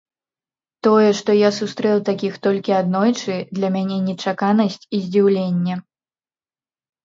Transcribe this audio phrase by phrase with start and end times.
[0.87, 5.81] Тое, што я сустрэў такіх толькі аднойчы, для мяне нечаканасць і здзіўленне.